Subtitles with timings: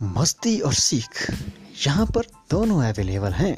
[0.00, 1.30] मस्ती और सीख
[1.86, 3.56] यहाँ पर दोनों अवेलेबल हैं।